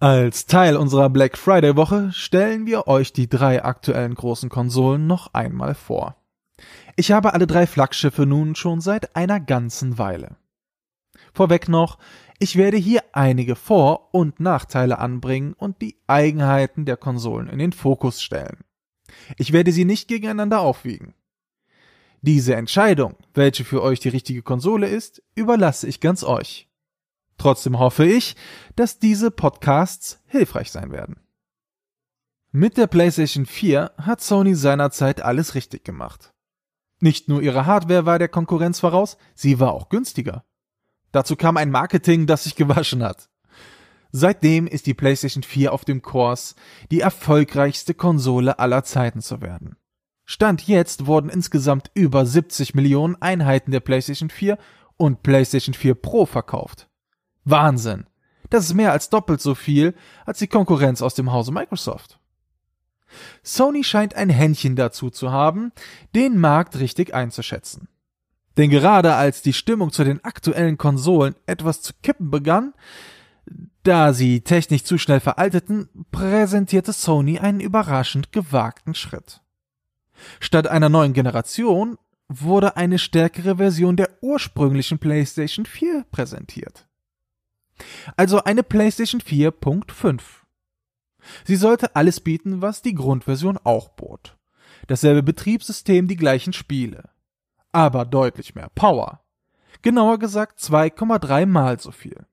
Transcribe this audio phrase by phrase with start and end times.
[0.00, 5.34] Als Teil unserer Black Friday Woche stellen wir euch die drei aktuellen großen Konsolen noch
[5.34, 6.14] einmal vor.
[6.94, 10.36] Ich habe alle drei Flaggschiffe nun schon seit einer ganzen Weile.
[11.34, 11.98] Vorweg noch,
[12.38, 17.72] ich werde hier einige Vor- und Nachteile anbringen und die Eigenheiten der Konsolen in den
[17.72, 18.58] Fokus stellen.
[19.36, 21.14] Ich werde sie nicht gegeneinander aufwiegen.
[22.22, 26.67] Diese Entscheidung, welche für euch die richtige Konsole ist, überlasse ich ganz euch.
[27.38, 28.36] Trotzdem hoffe ich,
[28.76, 31.20] dass diese Podcasts hilfreich sein werden.
[32.50, 36.34] Mit der PlayStation 4 hat Sony seinerzeit alles richtig gemacht.
[37.00, 40.44] Nicht nur ihre Hardware war der Konkurrenz voraus, sie war auch günstiger.
[41.12, 43.30] Dazu kam ein Marketing, das sich gewaschen hat.
[44.10, 46.56] Seitdem ist die PlayStation 4 auf dem Kurs,
[46.90, 49.76] die erfolgreichste Konsole aller Zeiten zu werden.
[50.24, 54.58] Stand jetzt wurden insgesamt über 70 Millionen Einheiten der PlayStation 4
[54.96, 56.87] und PlayStation 4 Pro verkauft.
[57.50, 58.06] Wahnsinn.
[58.50, 59.94] Das ist mehr als doppelt so viel
[60.24, 62.18] als die Konkurrenz aus dem Hause Microsoft.
[63.42, 65.72] Sony scheint ein Händchen dazu zu haben,
[66.14, 67.88] den Markt richtig einzuschätzen.
[68.56, 72.74] Denn gerade als die Stimmung zu den aktuellen Konsolen etwas zu kippen begann,
[73.82, 79.40] da sie technisch zu schnell veralteten, präsentierte Sony einen überraschend gewagten Schritt.
[80.40, 81.96] Statt einer neuen Generation
[82.28, 86.87] wurde eine stärkere Version der ursprünglichen PlayStation 4 präsentiert.
[88.16, 90.20] Also eine PlayStation 4.5.
[91.44, 94.36] Sie sollte alles bieten, was die Grundversion auch bot.
[94.86, 97.10] Dasselbe Betriebssystem, die gleichen Spiele.
[97.72, 99.22] Aber deutlich mehr Power.
[99.82, 102.26] Genauer gesagt 2,3 mal so viel.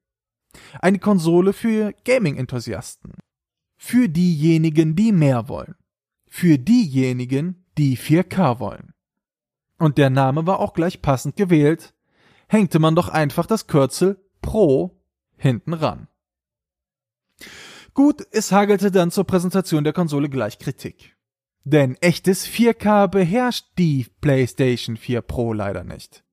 [0.81, 3.13] Eine Konsole für Gaming-Enthusiasten.
[3.77, 5.75] Für diejenigen, die mehr wollen.
[6.27, 8.93] Für diejenigen, die 4K wollen.
[9.77, 11.93] Und der Name war auch gleich passend gewählt.
[12.47, 15.01] Hängte man doch einfach das Kürzel Pro
[15.37, 16.07] hinten ran.
[17.93, 21.15] Gut, es hagelte dann zur Präsentation der Konsole gleich Kritik.
[21.63, 26.23] Denn echtes 4K beherrscht die PlayStation 4 Pro leider nicht.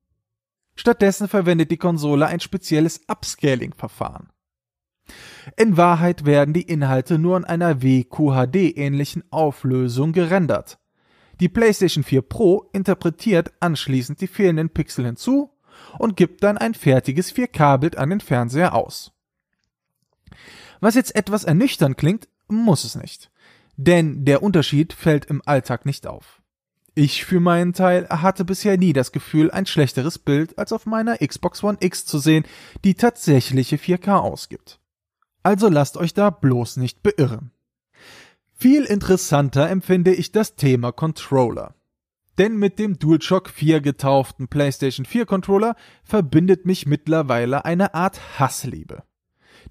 [0.75, 4.31] Stattdessen verwendet die Konsole ein spezielles Upscaling-Verfahren.
[5.57, 10.79] In Wahrheit werden die Inhalte nur in einer WQHD-ähnlichen Auflösung gerendert.
[11.41, 15.52] Die PlayStation 4 Pro interpretiert anschließend die fehlenden Pixel hinzu
[15.99, 19.13] und gibt dann ein fertiges 4K-Bild an den Fernseher aus.
[20.81, 23.31] Was jetzt etwas ernüchternd klingt, muss es nicht.
[23.77, 26.43] Denn der Unterschied fällt im Alltag nicht auf.
[26.95, 31.17] Ich für meinen Teil hatte bisher nie das Gefühl, ein schlechteres Bild als auf meiner
[31.19, 32.45] Xbox One X zu sehen,
[32.85, 34.79] die tatsächliche 4K ausgibt.
[35.43, 37.51] Also lasst euch da bloß nicht beirren.
[38.55, 41.75] Viel interessanter empfinde ich das Thema Controller.
[42.39, 49.03] Denn mit dem DualShock 4 getauften PlayStation 4 Controller verbindet mich mittlerweile eine Art Hassliebe.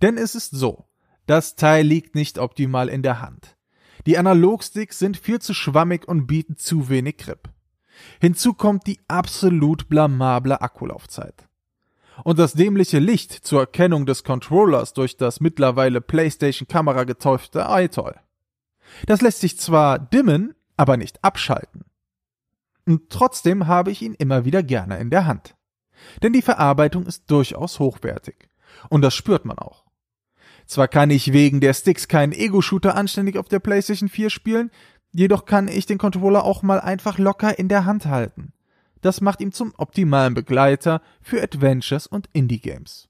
[0.02, 0.86] Denn es ist so,
[1.26, 3.58] das Teil liegt nicht optimal in der Hand.
[4.06, 7.50] Die Analogsticks sind viel zu schwammig und bieten zu wenig Grip.
[8.20, 11.48] Hinzu kommt die absolut blamable Akkulaufzeit.
[12.24, 18.14] Und das dämliche Licht zur Erkennung des Controllers durch das mittlerweile PlayStation Kamera getäufte iToy.
[19.06, 21.86] Das lässt sich zwar dimmen, aber nicht abschalten.
[22.86, 25.56] Und trotzdem habe ich ihn immer wieder gerne in der Hand.
[26.24, 28.50] Denn die Verarbeitung ist durchaus hochwertig.
[28.90, 29.86] Und das spürt man auch.
[30.66, 34.72] Zwar kann ich wegen der Sticks keinen Ego-Shooter anständig auf der PlayStation 4 spielen,
[35.12, 38.54] jedoch kann ich den Controller auch mal einfach locker in der Hand halten.
[39.02, 43.10] Das macht ihn zum optimalen Begleiter für Adventures und Indie-Games.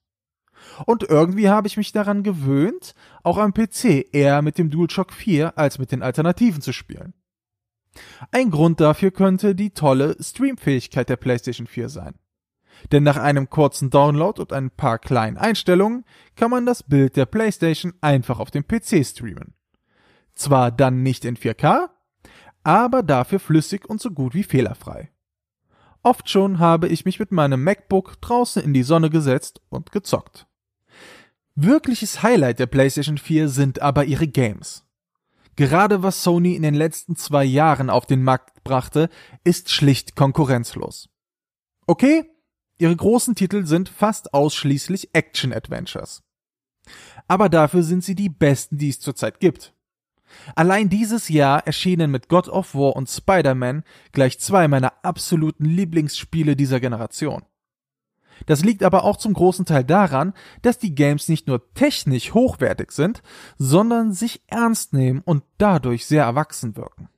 [0.86, 2.94] Und irgendwie habe ich mich daran gewöhnt,
[3.24, 7.14] auch am PC eher mit dem DualShock 4 als mit den Alternativen zu spielen.
[8.32, 12.16] Ein Grund dafür könnte die tolle Streamfähigkeit der PlayStation 4 sein.
[12.92, 17.26] Denn nach einem kurzen Download und ein paar kleinen Einstellungen kann man das Bild der
[17.26, 19.54] PlayStation einfach auf dem PC streamen.
[20.34, 21.90] Zwar dann nicht in 4K,
[22.64, 25.12] aber dafür flüssig und so gut wie fehlerfrei.
[26.04, 30.48] Oft schon habe ich mich mit meinem MacBook draußen in die Sonne gesetzt und gezockt.
[31.54, 34.88] Wirkliches Highlight der PlayStation 4 sind aber ihre Games.
[35.56, 39.10] Gerade was Sony in den letzten zwei Jahren auf den Markt brachte,
[39.44, 41.10] ist schlicht konkurrenzlos.
[41.88, 42.24] Okay,
[42.78, 46.24] ihre großen Titel sind fast ausschließlich Action-Adventures.
[47.28, 49.74] Aber dafür sind sie die besten, die es zurzeit gibt.
[50.56, 53.84] Allein dieses Jahr erschienen mit God of War und Spider-Man
[54.14, 57.44] gleich zwei meiner absoluten Lieblingsspiele dieser Generation.
[58.46, 62.92] Das liegt aber auch zum großen Teil daran, dass die Games nicht nur technisch hochwertig
[62.92, 63.22] sind,
[63.58, 67.10] sondern sich ernst nehmen und dadurch sehr erwachsen wirken.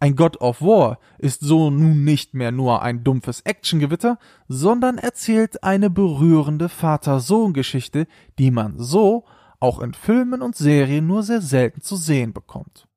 [0.00, 4.18] Ein God of War ist so nun nicht mehr nur ein dumpfes Actiongewitter,
[4.48, 9.24] sondern erzählt eine berührende Vater-Sohn-Geschichte, die man so
[9.60, 12.88] auch in Filmen und Serien nur sehr selten zu sehen bekommt.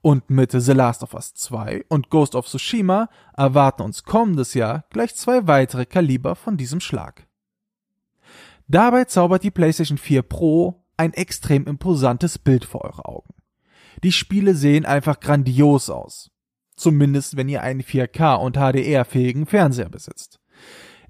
[0.00, 4.84] Und mit The Last of Us 2 und Ghost of Tsushima erwarten uns kommendes Jahr
[4.90, 7.26] gleich zwei weitere Kaliber von diesem Schlag.
[8.68, 13.34] Dabei zaubert die PlayStation 4 Pro ein extrem imposantes Bild vor eure Augen.
[14.02, 16.30] Die Spiele sehen einfach grandios aus.
[16.76, 20.38] Zumindest wenn ihr einen 4K und HDR-fähigen Fernseher besitzt.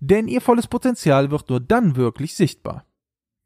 [0.01, 2.87] Denn ihr volles Potenzial wird nur dann wirklich sichtbar.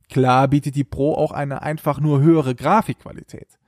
[0.08, 3.58] Klar bietet die Pro auch eine einfach nur höhere Grafikqualität.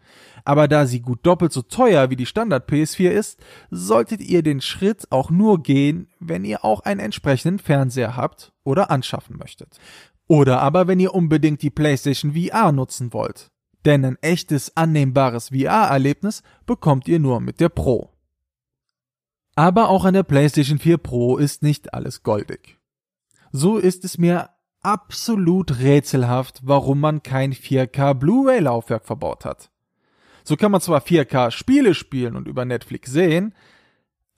[0.44, 4.60] Aber da sie gut doppelt so teuer wie die Standard PS4 ist, solltet ihr den
[4.60, 9.78] Schritt auch nur gehen, wenn ihr auch einen entsprechenden Fernseher habt oder anschaffen möchtet.
[10.26, 13.50] Oder aber wenn ihr unbedingt die PlayStation VR nutzen wollt.
[13.84, 18.10] Denn ein echtes annehmbares VR-Erlebnis bekommt ihr nur mit der Pro.
[19.56, 22.78] Aber auch an der PlayStation 4 Pro ist nicht alles goldig.
[23.52, 24.50] So ist es mir
[24.82, 29.70] absolut rätselhaft, warum man kein 4K Blu-ray-Laufwerk verbaut hat.
[30.44, 33.54] So kann man zwar 4K Spiele spielen und über Netflix sehen,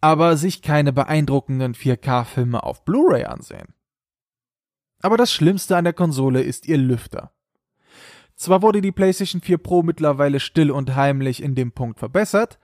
[0.00, 3.74] aber sich keine beeindruckenden 4K-Filme auf Blu-ray ansehen.
[5.02, 7.32] Aber das Schlimmste an der Konsole ist ihr Lüfter.
[8.36, 12.58] Zwar wurde die PlayStation 4 Pro mittlerweile still und heimlich in dem Punkt verbessert,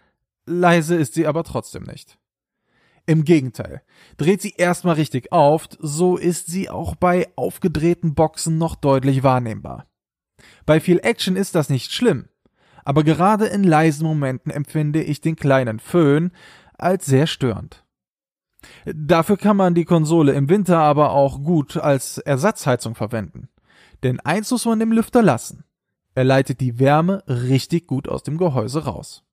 [0.47, 2.19] leise ist sie aber trotzdem nicht.
[3.07, 3.83] Im Gegenteil,
[4.17, 9.89] dreht sie erstmal richtig auf, so ist sie auch bei aufgedrehten Boxen noch deutlich wahrnehmbar.
[10.67, 12.29] Bei viel Action ist das nicht schlimm,
[12.85, 16.33] aber gerade in leisen Momenten empfinde ich den kleinen Föhn
[16.79, 17.85] als sehr störend.
[18.85, 23.49] Dafür kann man die Konsole im Winter aber auch gut als Ersatzheizung verwenden.
[24.03, 25.65] Denn eins muss man dem Lüfter lassen.
[26.15, 29.25] Er leitet die Wärme richtig gut aus dem Gehäuse raus.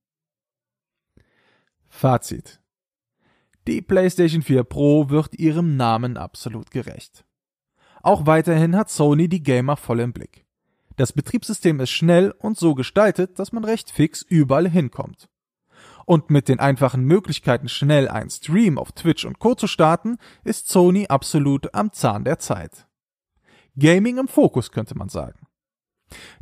[1.87, 2.61] Fazit.
[3.67, 7.25] Die PlayStation 4 Pro wird ihrem Namen absolut gerecht.
[8.01, 10.45] Auch weiterhin hat Sony die Gamer voll im Blick.
[10.99, 15.29] Das Betriebssystem ist schnell und so gestaltet, dass man recht fix überall hinkommt.
[16.05, 19.55] Und mit den einfachen Möglichkeiten, schnell einen Stream auf Twitch und Co.
[19.55, 22.85] zu starten, ist Sony absolut am Zahn der Zeit.
[23.77, 25.47] Gaming im Fokus, könnte man sagen.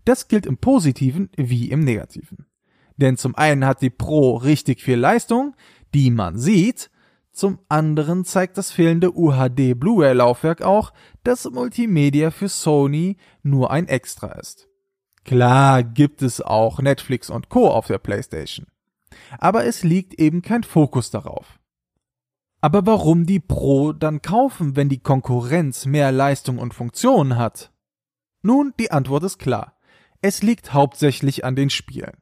[0.05, 2.47] Das gilt im Positiven wie im Negativen.
[2.95, 5.55] Denn zum einen hat die Pro richtig viel Leistung,
[5.93, 6.89] die man sieht,
[7.37, 10.91] zum anderen zeigt das fehlende UHD Blu-ray-Laufwerk auch,
[11.23, 14.67] dass Multimedia für Sony nur ein Extra ist.
[15.23, 17.69] Klar gibt es auch Netflix und Co.
[17.69, 18.67] auf der PlayStation.
[19.39, 21.59] Aber es liegt eben kein Fokus darauf.
[22.59, 27.71] Aber warum die Pro dann kaufen, wenn die Konkurrenz mehr Leistung und Funktionen hat?
[28.41, 29.77] Nun, die Antwort ist klar.
[30.21, 32.17] Es liegt hauptsächlich an den Spielen.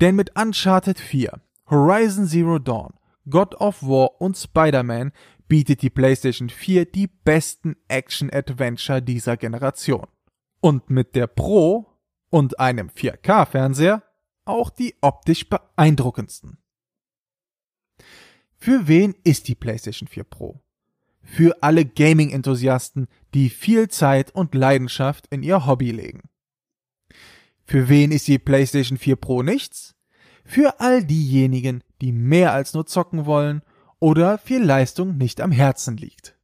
[0.00, 2.94] Denn mit Uncharted 4, Horizon Zero Dawn,
[3.28, 5.12] God of War und Spider-Man
[5.48, 10.06] bietet die PlayStation 4 die besten Action-Adventure dieser Generation.
[10.60, 11.86] Und mit der Pro
[12.30, 14.02] und einem 4K-Fernseher
[14.44, 16.58] auch die optisch beeindruckendsten.
[18.58, 20.62] Für wen ist die PlayStation 4 Pro?
[21.22, 26.22] Für alle Gaming-Enthusiasten, die viel Zeit und Leidenschaft in ihr Hobby legen.
[27.64, 29.95] Für wen ist die PlayStation 4 Pro nichts?
[30.46, 33.62] Für all diejenigen, die mehr als nur zocken wollen
[33.98, 36.35] oder viel Leistung nicht am Herzen liegt.